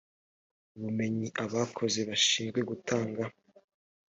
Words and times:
ubumenyi 0.75 1.27
abakozi 1.43 1.99
bashinzwe 2.09 2.59
gutanga 2.69 3.23